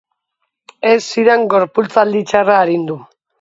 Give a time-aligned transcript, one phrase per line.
[0.91, 2.99] Ez zidan gorputzaldi txarra arindu.